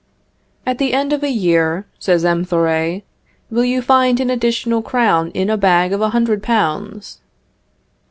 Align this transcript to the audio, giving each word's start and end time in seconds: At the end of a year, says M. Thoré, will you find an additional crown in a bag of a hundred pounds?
At 0.65 0.79
the 0.79 0.93
end 0.93 1.13
of 1.13 1.21
a 1.21 1.29
year, 1.29 1.85
says 1.99 2.25
M. 2.25 2.43
Thoré, 2.43 3.03
will 3.51 3.63
you 3.65 3.83
find 3.83 4.19
an 4.19 4.31
additional 4.31 4.81
crown 4.81 5.29
in 5.35 5.47
a 5.47 5.57
bag 5.57 5.93
of 5.93 6.01
a 6.01 6.09
hundred 6.09 6.41
pounds? 6.41 7.19